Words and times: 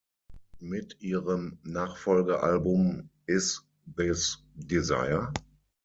Mit 0.63 0.99
ihrem 1.01 1.59
Nachfolgealbum 1.61 3.09
"Is 3.27 3.63
This 3.85 4.39
Desire? 4.55 5.31